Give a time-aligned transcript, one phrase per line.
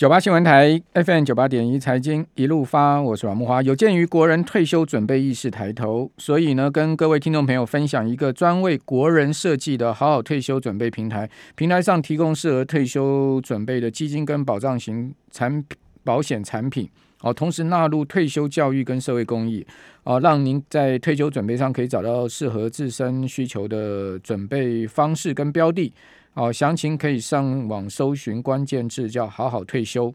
[0.00, 3.60] 九八新闻台 FM 九八点一财经一路发，我是阮木花。
[3.60, 11.28] 有鉴于国人退休准备意识抬头，所以呢，跟各位听众朋友分享一个专为国人设计的好好退休准备平台。
[11.54, 16.88] 平台上提供适合退休准备的基金跟保障型产品保险产品，
[17.20, 19.66] 哦，同时纳入退休教育跟社会公益，
[20.04, 25.92] 哦，让您在退休准备上可以找到适合自身需求的准备方式跟标的。
[26.40, 30.10] 好，详情可以上网搜寻关键字叫“好好退休”。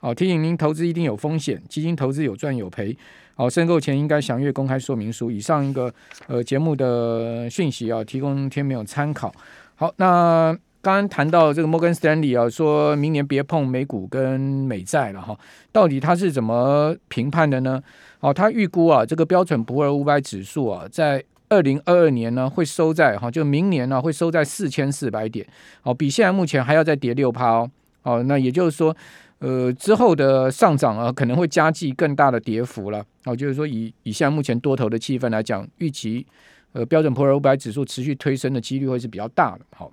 [0.00, 2.96] 好，提醒您投资一定有风险，基金投资有赚有赔。
[3.34, 5.30] 好，申购前应该详阅公开说明书。
[5.30, 5.92] 以上一个
[6.28, 9.30] 呃节目的讯息啊，提供天没有参考。
[9.74, 10.50] 好，那
[10.80, 15.38] 刚刚谈到这个摩根斯坦利啊，说明年别碰美股跟美债了哈。
[15.72, 17.82] 到底他是怎么评判的呢？
[18.18, 25.46] 好，他预估啊，这个标准普尔五百指数啊，在二零二二年呢，会收在哈，就明年呢会收在四千四百点，
[25.82, 27.70] 哦，比现在目前还要再跌六趴哦，
[28.02, 28.96] 哦，那也就是说，
[29.38, 36.26] 呃，之后的上涨啊，可能会加剧更大的跌幅了，哦，就是说以以现在目前多头的气氛来讲，预期
[36.72, 39.92] 呃标准普尔五百指数持续推升的几率会是比较大的，好，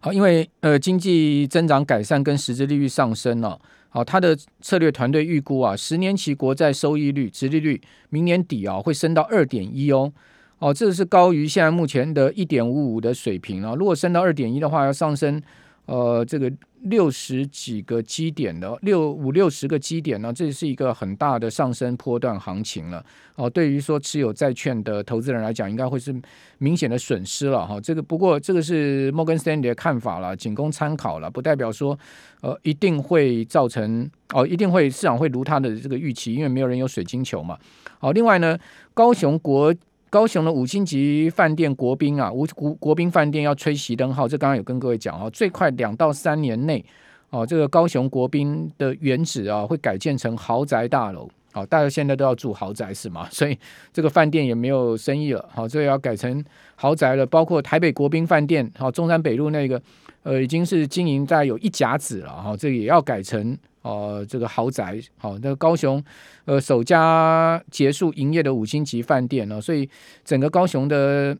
[0.00, 3.58] 好，因为呃经济增长改善跟实质利率上升了。
[3.96, 7.80] 哦，他的策略团队预估啊，十年期国债收益率、殖利率
[8.10, 10.12] 明年底啊会升到二点一哦，
[10.58, 13.74] 哦，这是高于现在目前的一点五五的水平啊。
[13.74, 15.42] 如果升到二点一的话，要上升。
[15.86, 16.52] 呃，这个
[16.86, 23.04] 六十几个基点的六五六十个基点呢，这是一个很大的上升波段行情了。
[23.34, 26.14] 哦，对于说持有债券的投资人来讲，应该会是
[26.58, 27.80] 明显的损失了哈。
[27.80, 31.98] 这个不过这个是摩根斯坦利的看法了，仅供参考了，不代表说
[32.40, 37.58] 呃一定会造成哦，一定会市场会如他的这个预期，因为没有人有水晶球嘛。
[37.98, 38.58] 好，另外呢，
[38.94, 39.74] 高雄国。
[40.16, 46.82] 高雄的五星级饭店国宾啊，五国国宾饭店要吹熄灯号，这刚刚有跟各位讲哦，最快两到三年内
[47.28, 53.28] 哦，这个高雄国宾的原址啊会改建成豪宅大楼，好，大家现在都要住豪宅是吗？
[53.30, 53.58] 所以
[53.92, 56.42] 这个饭店也没有生意了，好，这个要改成
[56.76, 57.26] 豪宅了。
[57.26, 59.78] 包括台北国宾饭店，好，中山北路那个
[60.22, 63.54] 呃已经是经营在有一甲子了，哈，这也要改成。
[63.86, 66.02] 呃，这个豪宅，好，那高雄，
[66.44, 69.88] 呃，首家结束营业的五星级饭店呢，所以
[70.24, 71.36] 整个高雄的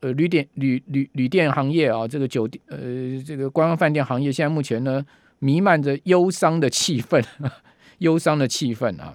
[0.00, 2.78] 呃旅店旅旅旅店行业啊，这个酒店，呃，
[3.22, 5.04] 这个观光饭店行业，现在目前呢
[5.40, 7.22] 弥漫着忧伤的气氛，
[7.98, 9.14] 忧伤的气氛啊，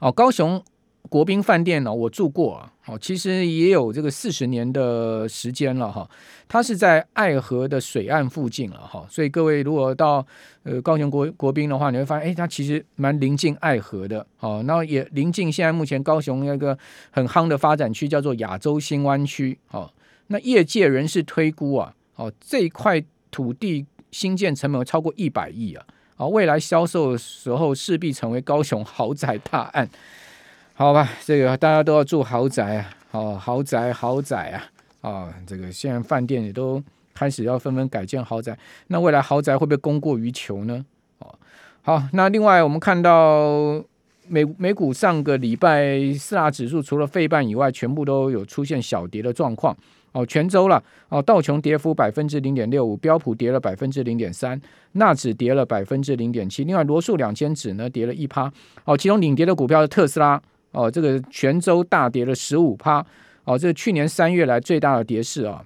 [0.00, 0.62] 哦，高雄。
[1.08, 6.08] 国宾饭店呢，我住过啊，哦，其实也有这个四十年的时间了哈。
[6.46, 10.24] 它是在爱河的水岸附近了哈，所以各位如果到
[10.62, 16.78] 呃高雄国国宾的话，你会发现，哎，它其实蛮临近爱河的，哦，然后也临近现在目前高雄那个
[17.10, 19.90] 很夯的发展区，叫做亚洲新湾区，哦，
[20.28, 25.84] 那业界人士推估啊，哦，这一块土地新建成本超过一百亿啊，
[26.16, 29.88] 好，未来销售的时候势必成为高雄豪宅大案。
[30.78, 34.62] 好吧，这个大家都要住豪宅啊，哦，豪宅豪宅啊，
[35.00, 36.80] 哦，这个现在饭店也都
[37.12, 38.56] 开始要纷纷改建豪宅，
[38.86, 40.86] 那未来豪宅会不会供过于求呢？
[41.18, 41.34] 哦，
[41.82, 43.82] 好，那另外我们看到
[44.28, 49.76] 美美股上个礼拜四大指数除了费半以外，全部都有出现小跌的状况。
[50.12, 54.58] 哦，全周了，哦，道琼跌幅百分之零点六五，标普跌了百分之零点三，
[54.92, 58.48] 纳指跌了百分之零点七，另外罗素两千指呢跌了一趴。
[58.84, 60.40] 哦，其中领跌的股票是特斯拉。
[60.72, 63.04] 哦，这个全州大跌了十五趴，
[63.44, 65.64] 哦，这是去年三月来最大的跌势啊。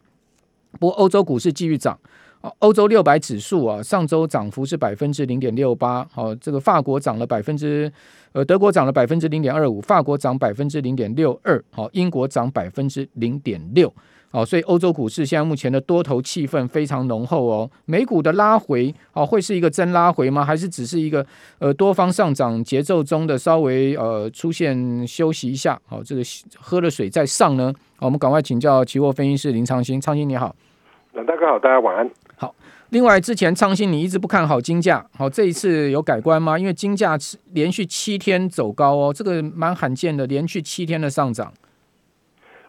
[0.79, 1.99] 不过欧洲股市继续涨，
[2.61, 7.93] 欧洲六百指数啊，上周涨幅是百分之零点六八，哦，这个法国涨了百分之，
[8.33, 13.93] 呃，德国涨了百分之零点二五，法国涨百分之零点六二，好，英国涨百分之零点六。
[14.33, 17.71] 哦，所以欧洲股市现在目前的多头气氛非常浓厚哦。
[17.85, 20.43] 美股的拉回，哦，会是一个真拉回吗？
[20.43, 21.25] 还是只是一个
[21.59, 25.79] 呃多方上涨节奏中的稍微呃出现休息一下？
[25.87, 26.23] 好，这个
[26.59, 27.71] 喝了水再上呢？
[28.01, 30.57] 我们赶快请教期货分析师林昌兴，昌兴你好。
[31.13, 32.11] 大家好，大家晚安。
[32.37, 32.55] 好，
[32.89, 36.59] 另外之前昌兴你一直不看好金价，好，这一次有改观吗？
[36.59, 37.19] 因为金价
[37.53, 41.53] 连续七天走高哦，这个蛮罕见的，连续七天的上涨。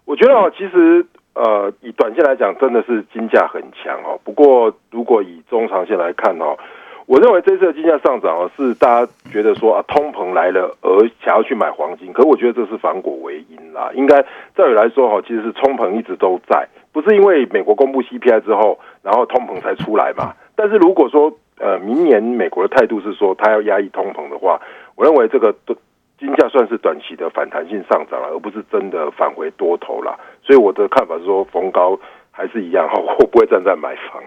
[0.03, 1.07] 我觉得哦，其实。
[1.35, 4.19] 呃，以短线来讲，真的是金价很强哦。
[4.23, 6.57] 不过，如果以中长线来看哦，
[7.05, 12.13] 我认为这次的金价上涨哦，是大家觉得说啊，通膨来了而想要去买黄金。
[12.13, 13.91] 可我觉得这是反果为因啦。
[13.95, 14.21] 应该
[14.55, 20.33] 照理来说哈，其实是通膨一直都在，不是因为美国公布 CPI 之后，然后通膨才出来嘛。
[20.55, 24.59] 但是如果说呃，明年美国的态度是说他要压抑通膨的话，
[24.95, 25.75] 我认为这个都
[26.23, 30.17] 金价算是短期的反弹性上涨了，而不是真的返回多头了。
[30.41, 31.99] 所以我的看法是说，逢高
[32.31, 34.23] 还是一样哈，我不会站在买方。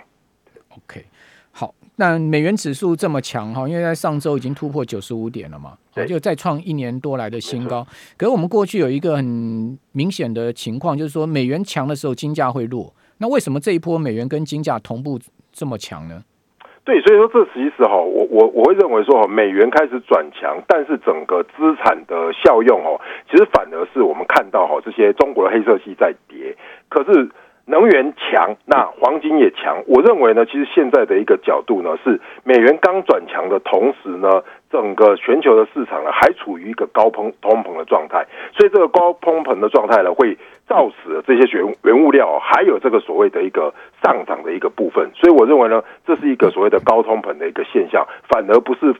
[0.77, 1.03] OK，
[1.53, 7.87] 好，那美元指数这么强哈，因为在上周已经突破九十五点了嘛，就再创一年多来的新高。
[8.19, 12.93] 可是我们过去有一个很明显的情况，就是说美元强的时候金价会弱。
[13.17, 15.19] 那为什么这一波美元跟金价同步
[15.51, 16.23] 这么强呢？
[16.87, 22.99] 对，所以说这其实哈，我我我会认为说哈，美元开始转强，但是整个资产的效用哦，
[23.31, 26.56] 其实反而是我们看到哈，这些中国的黑色系在跌，
[26.88, 27.29] 可是。
[27.69, 29.83] 能源强，那黄金也强。
[29.88, 38.25] 我认为呢，其实现在的一个角度呢，是美元刚转强的同时呢，整个全球的市场呢还处于一个高通通膨的状态，
[38.56, 40.38] 所以这个高通膨的状态呢，会
[40.69, 43.73] 造死了这些原原物料还有这个所谓的一个
[44.03, 45.11] 上涨的一个部分。
[45.15, 48.95] 所以我认为呢，这是一个所谓的高通膨的一个现象，反而不是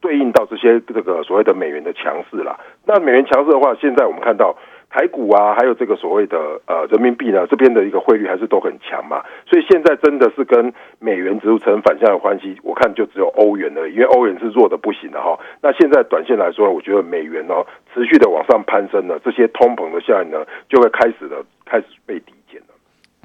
[0.00, 2.58] 对应到这些这个所谓的美元的强势了。
[2.84, 4.56] 那美元强势的话，现在我们看到。
[4.90, 15.38] 台股啊，还有这个所谓的呃人民币呢，这边的一个汇率还是都很强嘛，所以现在真的是跟美元指数成反向的关系，我看就只有欧元了，因为欧元是弱的不行的哈。
[15.62, 17.64] 那现在短线来说，我觉得美元哦
[17.94, 22.74] 持续的往上攀升呢，这些通膨的效应呢就会开始的开始被抵减了。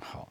[0.04, 0.28] 好，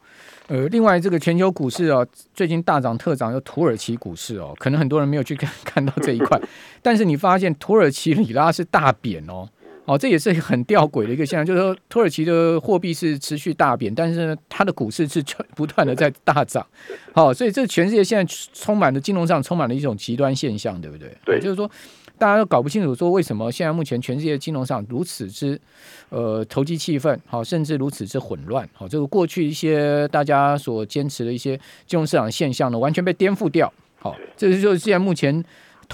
[0.49, 6.41] 呃，另外这个全球股市哦，最近大涨特涨，有土耳其股市哦，可能很多人没有去看 看到这一块，
[6.81, 9.49] 但是你发现土耳其里拉是大贬哦。
[9.87, 15.23] 哦，这也是很吊诡的一个现象，就是说土耳其的货币是持续大贬，但是呢，它的股市是
[15.55, 16.67] 不断的在大涨。
[17.13, 21.15] 好，所以这全世界现在充满了金融上充满了一种极端现象，对不对？
[21.25, 21.71] 对，就是说
[22.17, 25.61] 大家都搞不清楚说为什么现在目前全世界金融上如此之
[26.09, 28.67] 呃投机气氛，好，甚至如此之混乱。
[28.73, 33.71] 好，这个过去一些大家所坚持的一些金融市场现象呢，完全被颠覆掉。
[33.99, 35.45] 好，这就是现在目前。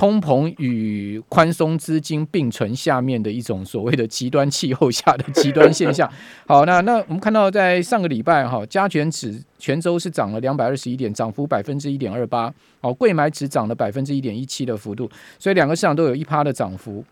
[0.00, 6.10] 通膨与宽松资金并存下面的一种所谓的极端气候下的极端现象。
[6.48, 12.50] 好，那那我们看到在上个礼拜哈，加权指全州是涨了两百二十一点，涨幅百分之一点二八。
[12.80, 15.06] 好，贵买指涨了百分之一点一七的幅度，
[15.38, 17.04] 所以两个市场都有一趴的涨幅。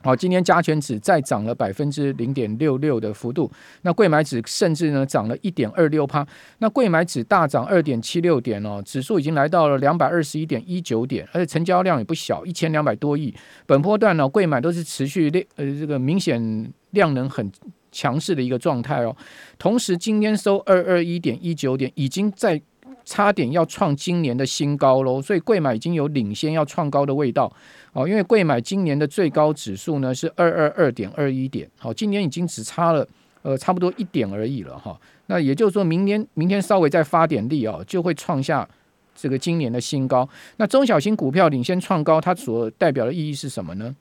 [0.00, 3.50] 好，今天加权指再涨了百分之零点六六的幅度，
[3.82, 6.24] 那柜买指甚至呢涨了一点二六趴，
[6.58, 13.34] 那柜买指大涨二点七六点哦，指数已经来到了两百二十一点一九点，而且成交量也不小，一千两百多亿。
[13.66, 17.50] 本波段呢，柜买都是持续量呃这个明显量能很
[17.90, 19.16] 强势的一个状态哦。
[19.58, 22.62] 同时今天收二二一点一九点，已经在。
[23.08, 27.50] 差点要创今年的新高喽，所以贵买已经有领先要创高的味道
[27.94, 28.06] 哦。
[28.06, 33.08] 因为贵买今年的最高指数呢是二二二点二一点，好，今年已经只差了
[33.40, 34.94] 呃差不多一点而已了哈。
[35.24, 38.68] 那也就是说明年明天稍微再发点力哦，就会创下
[39.16, 40.28] 这个今年的新高。
[40.58, 43.96] 那中小型股票领先创高，它所代表的意义是什么呢？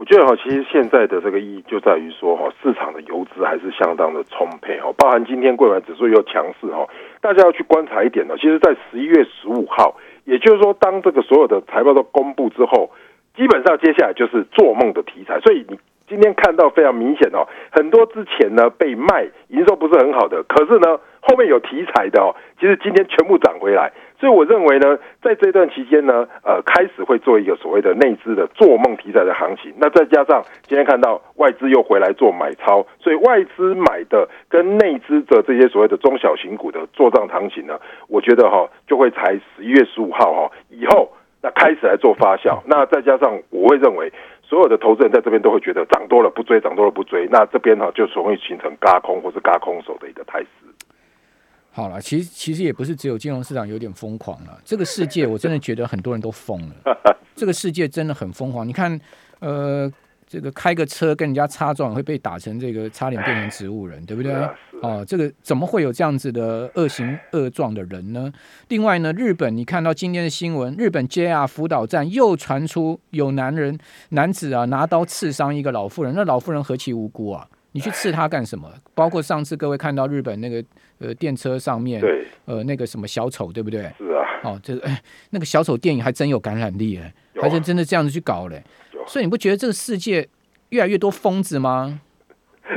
[0.00, 6.88] 我觉得哈，其实现在的这个意义就在于说哈，市场的游资还是相当的充沛哈，包含今天柜买指数又强势哈，
[7.20, 8.34] 大家要去观察一点呢。
[8.38, 9.94] 其实，在十一月十五号，
[10.24, 12.90] 也就是说，当这个所有的财报都公布之后，
[13.36, 15.38] 基本上接下来就是做梦的题材。
[15.40, 23.92] 所以你今天看到非常明显哦，很多之前呢被卖营收不是很好的，可是呢后面有题材的哦，其实今天全部涨回来。
[24.20, 29.72] 所以我认为呢，在这段期间呢，呃，开始会做一个所谓的内资的做梦题材的行情。
[29.78, 41.10] 那再加上今天看到外资又回来做买超，所以外资买的跟内资的这些所谓的中小型股的做账行情呢，我觉得哈，就会在十一月十五号哈以后，
[41.42, 42.60] 那开始来做发酵。
[42.66, 50.48] 那再加上我会认为，所有的投资人在这边都会觉得涨多了不追，涨多了不追，那这边哈就容易形成轧空或是轧空手的一个态势。
[51.80, 56.74] 好了，其实其实也不是只有金融市场有点疯狂了，这个世界我真的觉得很多人都疯了，
[57.34, 58.68] 这个世界真的很疯狂。
[58.68, 59.00] 你看，
[59.38, 59.90] 呃，
[60.26, 64.30] 这个开个车跟人家擦撞会被打成这个差点变成植物人，对不对？
[64.82, 68.30] 哦，这个怎么会有这样子的恶行恶状的人呢？
[68.68, 73.78] 另外呢，日本你看到今天的新闻，日本 JR 福岛站又传出有男人
[74.10, 77.48] 男子啊拿刀刺伤一个老妇人，那老妇人何其无辜啊！
[77.72, 78.68] 你去刺他干什么？
[78.94, 80.62] 包括上次各位看到日本那个
[81.00, 83.80] 呃电车上面，对，呃那个什么小丑，对不对？
[83.98, 84.26] 是啊。
[84.42, 88.62] 哦，这个哎，那个小丑电影还真有感染力哎，啊、还是真的这样子去搞嘞。
[88.94, 90.26] 有所以你不觉得这个世界
[90.70, 92.00] 越来越多疯子吗？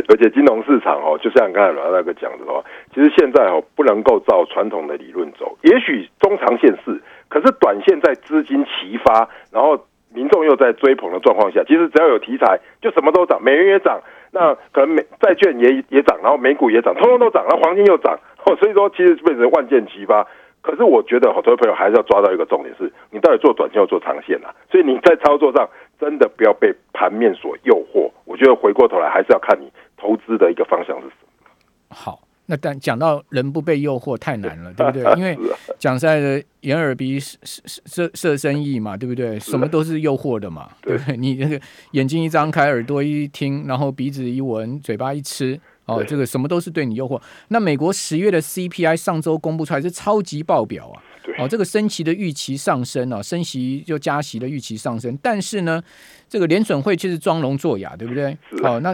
[0.09, 2.63] 而且金融市场哦，就像刚才老大哥讲的哦，
[2.93, 6.99] 其实现在哦不能够照传统的理论走，也许中长线是，
[7.29, 14.01] 可是短线在资金齐发，然后民众又在追捧的状况下，其实只要有题材，就什么都涨，美元也涨。
[14.33, 20.27] 那可能美债券也也涨，然后美股也涨，通通都涨，然后黄金又涨，哦 所以说其实变成万箭齐发。
[20.61, 24.49] 可是我觉得好多朋友还是要抓到一个重点是，你到底做短线要做长线啊。
[24.71, 28.09] 所以你在操作上真的不要被盘面所诱惑。
[28.25, 31.47] 我觉得回过头来还是要看你投资的一个方向是什么。
[31.89, 32.17] 好。
[32.45, 35.03] 那但讲到人不被诱惑太难了， 对不对？
[35.17, 35.37] 因为
[35.79, 39.39] 讲实在的，眼耳鼻舌舌舌身意嘛，对不对？
[39.39, 41.15] 什么都是诱惑的嘛，对不对？
[41.15, 41.59] 你那个
[41.91, 47.21] 眼睛一张开，耳朵一听，然后鼻子一闻，嘴巴一吃，哦，这个什么都是对你诱惑。
[47.47, 50.99] 那美国十月的 CPI 上周公布出来是超级爆表啊，
[51.39, 55.81] 哦，这个升息的预期上升啊，升息就加息的预期上升，但是呢，
[56.27, 58.37] 这个联准会却是装聋作哑，对不对？
[58.63, 58.93] 哦，那。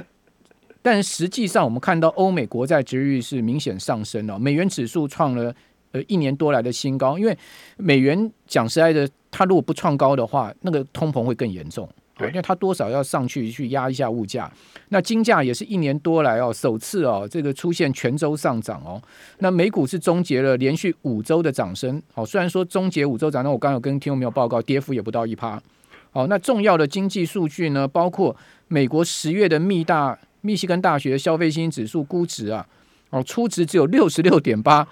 [0.92, 5.54] 但实际上，我们看到欧美国债值率是明显上升了，美元指数创了
[5.92, 7.16] 呃一年多来的新高。
[7.16, 7.38] 因为
[7.78, 11.88] 美元讲实在的，它如果不创高的话，那个通膨会更严重。
[12.18, 14.52] 对，因为它多少要上去去压一下物价。
[14.88, 19.00] 那金价也是一年多来哦，首次哦这个出现全周上涨哦。
[19.38, 22.02] 那美股是终结了连续五周的涨升。
[22.12, 25.62] 好，虽然说终结五周涨，那我刚刚有跟听众朋友报告，跌幅也不到一趴。
[26.10, 28.36] 好，那重要的经济数据呢，包括
[28.68, 30.18] 美国十月的密大。
[30.42, 32.68] 密西根大学消费信心指数估值啊，
[33.10, 34.88] 哦，初值只有六十六点八，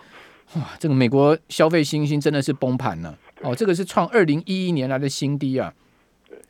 [0.53, 5.73] 哇，这个美国消费信心真的是崩盘了，哦，这个是创二零一一年来的新低啊，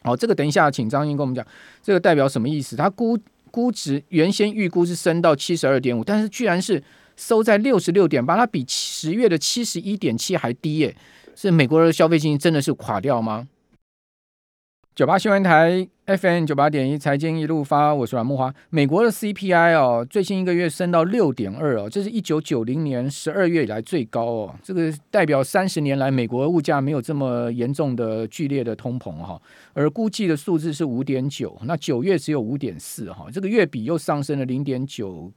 [0.03, 1.45] 哦，这个等一下请张英跟我们讲，
[1.83, 2.75] 这个代表什么意思？
[2.75, 3.17] 它估
[3.51, 6.83] 估值原先预估是升到七十二点五，但是居然是
[7.15, 10.95] 收在六十六点八，它比十月的七十一点七还低耶，
[11.35, 13.47] 是美国的消费信心真的是垮掉吗？
[14.95, 18.53] 九八新闻台 FM 九八点一财经一路发，我是阮慕驊。
[18.69, 24.55] 美国的 CPI 哦，最新一个月升到六点二哦，这是一九九零年十二月以来最高哦。
[24.63, 29.37] 这个代表三十年来美国物价没有这么严重的剧烈的通膨哈。
[29.73, 35.29] 而估计的数字是五点九，那九月只有五点四哈，这个月比又上升了零点九。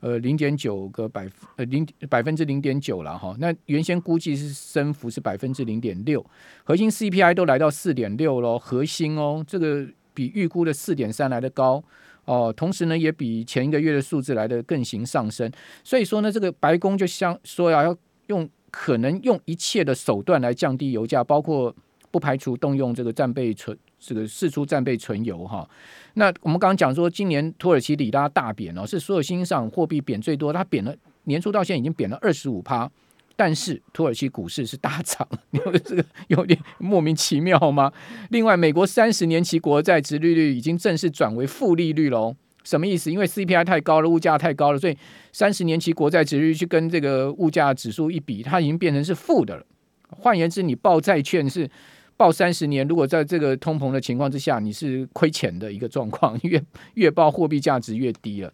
[0.00, 6.24] 呃，零点九个百分呃零百分之零点九了哈，那原先估计是升幅是百分之零点六，
[6.64, 9.86] 核心 CPI 都来到四点六喽，核心哦，这个
[10.16, 11.84] 比预估的四点三来得高
[12.24, 15.52] 哦，同时呢也比前一个月的数字来得更行上升，
[15.84, 17.96] 所以说呢，这个白宫就像说要要
[18.28, 21.74] 用可能用一切的手段来降低油价，包括
[22.10, 25.68] 不排除动用这个战备存这个释出战备存油哈。
[26.14, 30.94] 那我们刚刚讲说，今年土耳其里拉大贬哦，是所有新上货币贬最多，它贬了
[31.24, 32.90] 年初到现在已经贬了二十五趴，
[33.36, 37.92] 但是土耳其股市是大涨， 你说这个有点莫名其妙吗？
[38.30, 43.12] 另外，美国三十年期国债殖利率已经正式转为负利率喽，什么意思？
[43.12, 44.96] 因为 CPI 太高了，物价太高了，所以
[45.32, 49.64] 三十年期国债殖利率去跟这个物价指数一比，它已经变成是负的了。
[50.08, 51.70] 换言之，你报债券是。
[52.18, 56.58] 报三十年，如果在这个通膨的情况之下，你是亏钱的一个状况， 越
[56.94, 58.50] 越报货币价值越低了。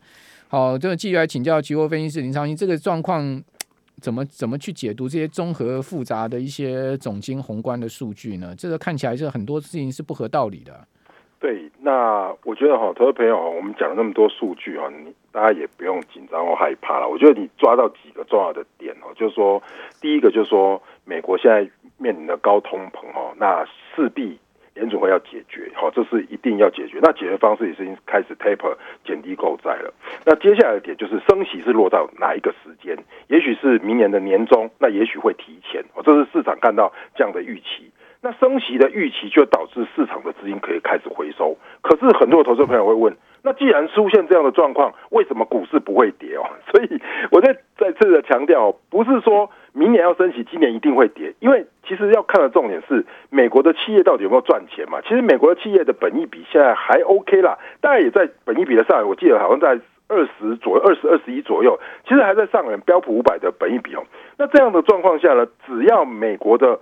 [0.49, 3.41] 好，这个继续来请教期货分析师林昌兴，这个状况
[4.03, 8.55] 怎么怎么去解读这些综合复杂的一些总经宏观的数据呢？
[8.59, 10.87] 这个看起来是很多事情是不合道理的。
[11.39, 17.09] 对，那我觉得哈，投资朋友，我们讲了那么多数据哈，你大家也不用紧张或害怕了。
[17.09, 19.63] 我觉得你抓到几个重要的点哦，就是说，
[20.01, 21.71] 第一个就是说，美国现在。
[21.99, 24.37] 面临的高通膨哈，那势必
[24.75, 26.99] 联储会要解决，好，这是一定要解决。
[27.03, 28.75] 那解决方式也是已经开始 taper
[29.05, 29.93] 减低购债了。
[30.25, 32.97] 那接下来的点就是升息是落到哪一个时间？
[33.29, 37.91] 也许是明年的年中，那也许会提前，哦，这是市场看到这样的预期。
[38.25, 41.57] 那升息的预期就导致市场的资金可以开始回收。
[41.83, 46.43] 可是很多投资朋友会问，那既然出现这样的状况，为什么股市不会跌哦？
[46.71, 49.51] 所以我在再次的强调，不是说。
[49.75, 55.01] 明年要升息，今年一定会跌，因为其实要看的重点是美国的企业到底有没有赚钱嘛？
[55.01, 64.05] 其实美国的企业的本益比现在还 OK 啦，大概也在本益比的上，我记得好像在二十左右，二十二十一左右，其实还在上人标普五百的本益比哦。
[64.37, 66.79] 那这样的状况下呢，只要美国的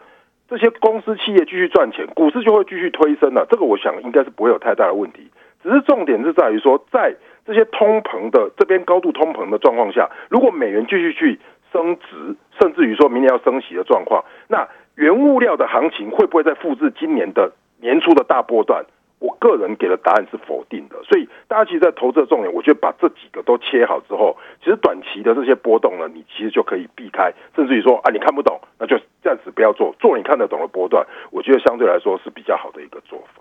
[0.49, 3.47] 这些公司企业继续赚钱，股市就会继续推升了。
[3.49, 5.31] 这个我想应该是不会有太大的问题，
[5.63, 7.15] 只是重点是在于说，在
[7.47, 11.39] 这些通膨的这边高度通膨的状况下，如果美元继续去
[11.73, 18.85] 升值，甚至于说明年要升息的状况，那原物料的行情会不会再复制今年的年初的大波段？
[19.19, 20.97] 我个人给的答案是否定的。
[21.05, 27.31] 所以大家其实，在投资的重点，我觉得把这几个都切好之后，其实短期的这些波动呢，你其实就可以避开。
[27.55, 33.40] 甚至于说啊，你看不懂，那就暂时不要做，做你看得懂的波段，我觉得相对来说是比较好的一个做法。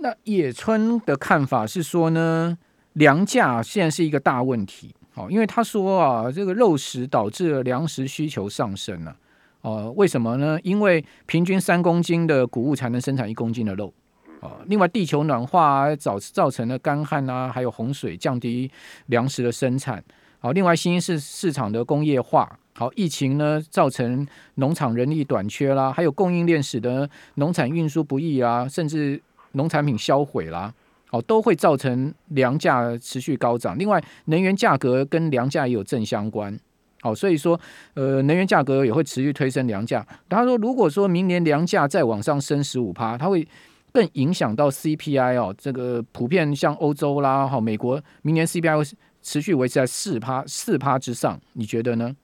[0.00, 2.56] 那野村的看法是说呢，
[2.94, 4.94] 粮价现在是一个大问题。
[5.14, 9.14] 哦，因为他说啊，这个肉食导致了粮食需求上升了。
[9.60, 10.58] 哦，为什么呢？
[10.62, 13.92] 因为平均三公斤的谷物才能生产一公斤的肉。
[14.40, 18.70] 哦，另外地球暖化造造成了干旱啊，还有洪水，降低
[19.06, 20.02] 粮食的生产。
[20.38, 29.20] 好，另外新兴市市场的工业化，好，疫情呢造成农场人力短缺啦，还有供应链使得农产运输不易啊，甚至
[29.52, 30.72] 农产品销毁啦。
[31.12, 33.76] 哦，都会造成粮价持续高涨。
[33.76, 36.56] 另外，能源价格跟粮价也有正相关。
[37.00, 37.58] 好，所以说，
[37.94, 40.06] 呃，能源价格也会持续推升粮价。
[40.28, 43.44] 他说，如果说明年粮价再往上升十五趴，它会
[43.92, 45.52] 更影响到 CPI 哦。
[45.58, 48.84] 这个普遍像欧洲啦，哈，美国明年 CPI 会
[49.20, 52.14] 持续维持在四趴四趴之上，你觉得呢？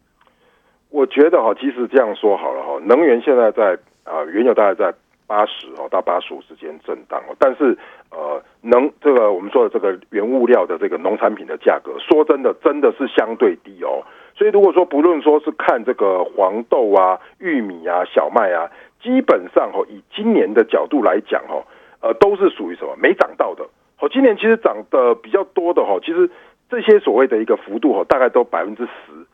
[0.90, 7.76] 我觉得哈，其实这样说好了哈，能源现在在啊、原油大概在八十哦到八十五之间震荡哦，但是
[8.11, 14.02] 呃，能这个我们说的这个原物料的这个农产品的价格，说真的，真的是相对低哦。
[14.35, 18.71] 所以如果说不论说是看这个黄豆啊、玉米啊、小麦啊，
[19.02, 21.64] 基本上哦，以今年的角度来讲哦，
[22.00, 23.64] 呃，都是属于什么没涨到的。
[23.99, 26.30] 哦，今年其实涨得比较多的哈，其实
[26.68, 28.90] 这些所谓的一个幅度哈，大概都百分之十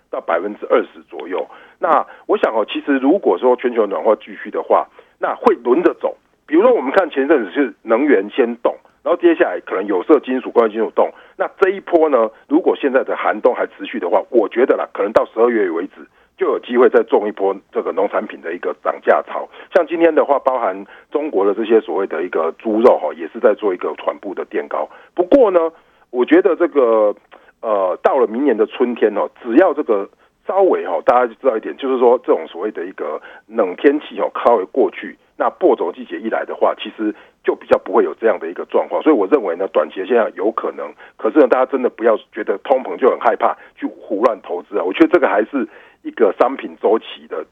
[0.09, 1.49] 到百分之二十左右。
[1.81, 4.87] 那我想哦，其实如果说全球暖化继续的话，
[5.23, 6.15] 那会轮着走。
[6.47, 8.77] 比如说我们看前阵子是能源先动。
[9.05, 16.07] 然后接下来可能有色金属、工业金属动，那这一波呢，如果现在的寒冬还持续的话，我觉得啦，可能到十二月为止
[16.39, 19.49] 就有机会再种一波这个农产品的一个涨价潮。
[19.75, 24.89] 像今天的话，包含中国的这些所谓的一个猪肉哈，也是在做一个缓步的垫高。
[25.17, 25.73] 不过呢，
[26.11, 27.13] 我觉得这个
[27.61, 30.09] 呃，到了明年的春天哦，只要这个
[30.47, 35.17] 稍微哈，大家就知道一点，就是说这种所谓的一个冷天气哦，稍微过去。
[35.37, 40.93] 那播种季节一来的话，其实就比较不会有这样的一个状况，所以我认为呢，短期的现象有可能。
[41.17, 44.85] 可是呢，大家真的不要觉得通膨就很害怕去胡乱投资啊！
[44.85, 45.67] 我觉得这个还是
[46.03, 47.45] 一个商品周期的。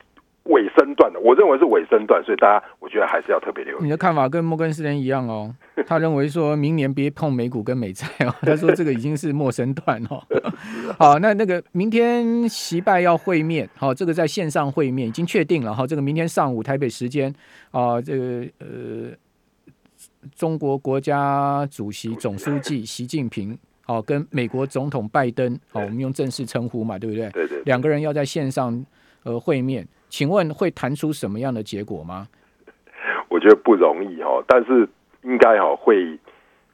[0.51, 3.85] 尾声段的，我认为是尾声段，所以大家我觉得还是要特别留意。
[3.85, 5.55] 你的看法跟摩根士丹一样哦，
[5.87, 10.23] 他认为说明年别碰美股跟美债哦， 他说这个已经是陌生段哦。
[10.99, 17.33] 好，那那个明天习拜要会面，好，这个在线上会面已经确定了哈，这个明天上午台北时间
[17.71, 19.11] 啊，这个呃，
[20.35, 27.31] 中国国家主席总书记习近平哦，跟美国总统拜登哦，我们用正式称呼嘛，对不对？
[27.31, 27.63] 对对。
[27.65, 28.85] 两个人要在线上
[29.23, 29.87] 呃会面。
[30.11, 32.27] 请问会谈出什么样的结果吗？
[33.29, 34.87] 我觉得不容易哦，但是
[35.23, 36.19] 应该哈会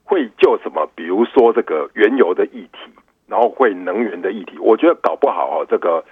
[0.02, 2.90] 会就什么，比如说这个原油的议题，
[3.28, 4.58] 然后会能源的议题。
[4.58, 6.02] 我觉得搞不好哦，这个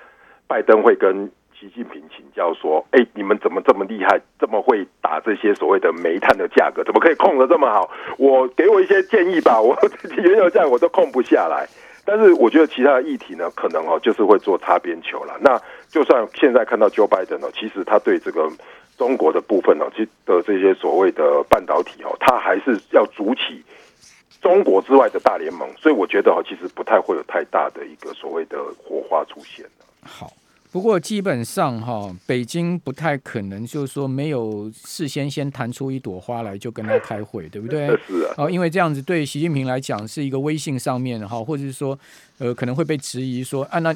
[0.47, 7.91] 拜登会跟习近平请教说：“哎，你们怎么这么厉害，这么会打这些所谓的煤炭的价格，怎么可以控得这么好？
[8.19, 9.75] 我给我一些建议吧，我
[10.19, 11.67] 原油价我都控不下来。”
[12.05, 15.37] 但是我觉得其他的议题呢，可能哦就是会做擦边球了。
[15.41, 18.51] 那就算现在看到 Joe Biden 呢，其实他对这个
[18.97, 23.65] 中国的部分哦，其的这些所谓的半导体哦，他还是要组起
[24.41, 25.69] 中国之外的大联盟。
[25.79, 29.65] 所以我觉得哦，其实不太会有太大的一个所谓的火花出现。
[30.03, 30.31] 好。
[30.75, 37.87] 不过基本上哈，北京不太可能就是说没有事先先弹出一朵花来就跟他开会，对不对？
[38.09, 38.51] 是啊。
[38.51, 41.97] 因为这样子对习近平来讲是一个微信上面哈，或者是说
[42.39, 43.95] 呃可能会被质疑说啊那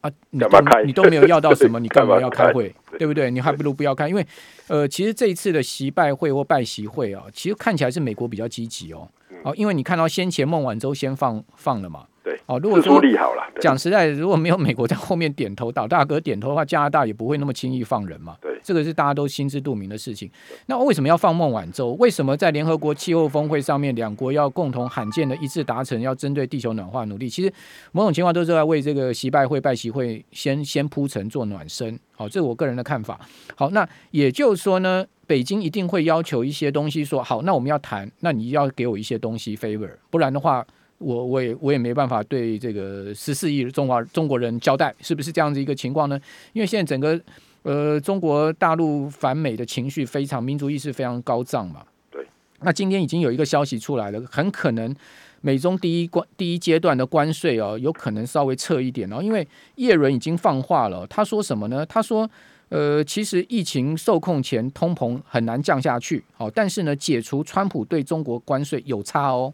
[0.00, 0.48] 啊你都
[0.86, 2.74] 你都没有要到什么， 你干嘛要开会？
[2.98, 3.30] 对不对？
[3.30, 4.26] 你还不如不要开，因为
[4.68, 9.06] 呃其实这一次的习拜会或拜习会啊，其实看起来是美国比较积极哦。
[9.42, 12.06] 哦，因为你看到先前孟晚舟先放放了嘛。
[12.46, 18.36] 对，哦，如果说好了讲实在，如果没有美国在后面点头，老大哥点头的话，加拿大也不会那么轻易放人嘛。
[18.40, 20.30] 对，这个是大家都心知肚明的事情。
[20.66, 21.92] 那为什么要放孟晚舟？
[21.92, 27.28] 为什么在联合国气候峰会上面，两国要共同罕见的一致达成，要针对地球暖化努力？
[27.28, 27.52] 其实
[27.92, 31.98] 某种情况都是在为这个习拜会、拜习会先先铺陈做暖身。
[32.16, 33.18] 好，这是我个人的看法。
[33.54, 40.66] 好，那也就是说呢，北京一定会要求一些东西说，说好，那我们要谈，那你要给我一些东西 favor，不然的话。
[41.04, 46.18] 我我也我也没办法对这个十四亿中华中国人交代，是不是这样子一个情况呢？
[46.54, 47.20] 因为现在整个
[47.62, 51.82] 呃中国大陆反美的情绪非常，民族意识非常高涨嘛。
[52.10, 52.26] 对。
[52.62, 54.94] 那今天已经有一个消息出来了，很可能
[55.42, 61.84] 美中第一关第一阶段的关税哦，有可能稍微撤一点哦，因为叶伦已经放话了，他说什么呢？
[61.84, 62.28] 他说
[62.70, 69.52] 呃，其实疫情受控前通膨很难降下去，好，但是呢，解除川普对中国关税有差哦。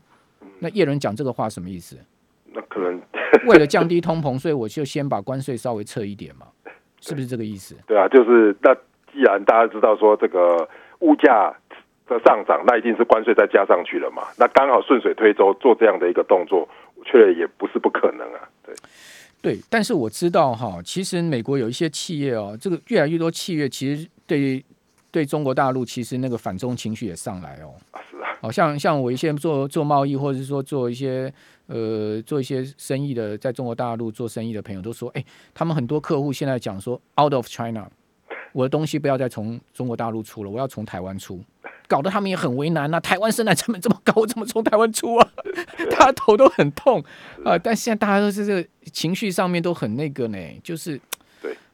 [0.61, 1.97] 那叶伦讲这个话什么意思？
[2.53, 3.01] 那可能
[3.47, 6.47] 为了降低通膨，所以我就先把关税稍微撤一点嘛，
[7.01, 7.75] 是不是这个意思？
[7.87, 8.75] 对啊，就是那
[9.13, 10.69] 既然大家知道说这个
[11.01, 11.55] 物价
[12.07, 14.23] 的上涨，那一定是关税再加上去了嘛。
[14.37, 18.49] 那刚好顺水推舟做这样的一个动作，我觉得也不是不可能啊。
[18.65, 18.75] 对
[19.41, 24.63] 对，但是我知道哈，其实美国有一些企业哦，这个越来越多企业其实对
[25.11, 27.73] 对中国大陆其实那个反中情绪也上来哦。
[28.41, 31.33] 好像像我一些做做贸易，或者是说做一些
[31.67, 37.87] 呃做一些生意的，在中国大陆做生意的朋友都说，哎，他们很多客户现在讲说，out of China，
[38.53, 41.39] 我的东西不要再从中国大陆出了，我要从台湾出。
[41.87, 42.99] 搞得他们也很为难啊。
[43.01, 45.29] 台湾生产成本这么高，我怎么从台湾出啊？
[45.91, 47.01] 大家头都很痛
[47.45, 47.59] 啊、呃。
[47.59, 51.01] 但现在大家都是这个情绪上面都很那个呢，就是。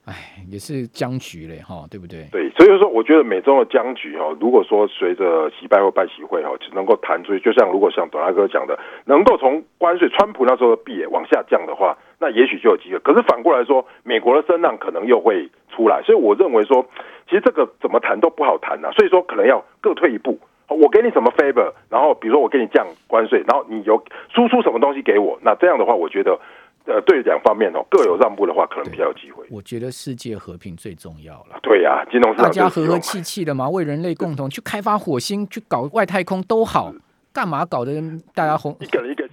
[0.07, 0.15] 哎，
[0.49, 2.29] 也是僵局嘞，哈，对不对？
[2.31, 13.01] 对，所以说，我觉得美中的僵局哈，如果说随着习拜或拜习会哈，只能够谈出去，就像如果像董大哥讲的，能够从关税，川普那时候的币往下降的话，那也许就有机会。
[13.01, 16.87] 可是反过来说，美国的声浪可能又会出来，所以我认为说，
[17.29, 18.93] 其实这个怎么谈都不好谈呐。
[18.93, 20.39] 所以说，可能要各退一步。
[20.69, 24.01] 我给你什么 favor，然后比如说我给你降关税，然后你有
[24.33, 26.39] 输出什么东西给我，那这样的话，我觉得。
[26.87, 29.45] 呃，对两方面哦，各有让步的话，可能比较有机会。
[29.51, 31.59] 我觉得世界和平最重要了。
[31.63, 36.93] 对呀、啊，金融市场大家和和气气的嘛，为人类共同去开发火星，去搞外太空都好，
[37.33, 37.93] 干嘛搞得
[38.35, 38.77] 大家红？
[38.81, 39.27] 一个人一个